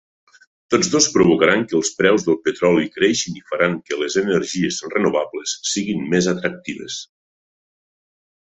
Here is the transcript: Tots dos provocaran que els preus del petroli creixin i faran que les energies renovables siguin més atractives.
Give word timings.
Tots 0.75 0.87
dos 0.93 1.07
provocaran 1.17 1.65
que 1.73 1.77
els 1.79 1.91
preus 1.99 2.25
del 2.29 2.39
petroli 2.47 2.89
creixin 2.95 3.37
i 3.41 3.45
faran 3.51 3.77
que 3.91 3.99
les 4.05 4.17
energies 4.23 4.81
renovables 4.95 5.57
siguin 5.75 6.05
més 6.15 6.31
atractives. 6.33 7.01